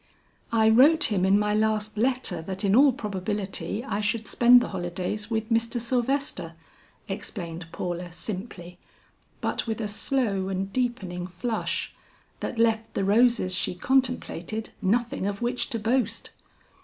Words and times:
"I 0.51 0.67
wrote 0.67 1.11
him 1.11 1.25
in 1.25 1.37
my 1.37 1.53
last 1.53 1.95
letter 1.95 2.41
that 2.41 2.65
in 2.65 2.75
all 2.75 2.91
probability 2.91 3.83
I 3.83 4.01
should 4.01 4.27
spend 4.27 4.59
the 4.59 4.69
holidays 4.69 5.29
with 5.29 5.51
Mr. 5.51 5.79
Sylvester," 5.79 6.53
explained 7.07 7.67
Paula 7.71 8.11
simply, 8.11 8.79
but 9.41 9.67
with 9.67 9.79
a 9.79 9.87
slow 9.87 10.49
and 10.49 10.73
deepening 10.73 11.27
flush, 11.27 11.93
that 12.39 12.57
left 12.57 12.95
the 12.95 13.03
roses 13.03 13.55
she 13.55 13.75
contemplated 13.75 14.71
nothing 14.81 15.27
of 15.27 15.43
which 15.43 15.69
to 15.69 15.77
boast. 15.77 16.31